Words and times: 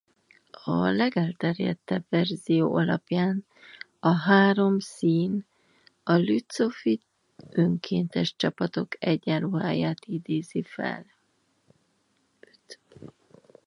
A 0.63 0.73
legelterjedtebb 0.89 2.05
verzió 2.09 2.75
alapján 2.75 3.45
a 3.99 4.09
három 4.09 4.79
szín 4.79 5.45
a 6.03 6.13
lützowi 6.13 7.01
önkéntes 7.49 8.35
csapatok 8.35 8.95
egyenruháját 9.05 10.05
idézi 10.05 10.63
fel. 10.63 11.05